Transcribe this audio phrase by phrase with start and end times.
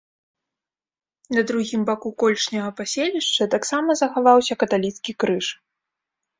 [1.37, 5.45] На другім баку колішняга паселішча таксама захаваўся каталіцкі крыж.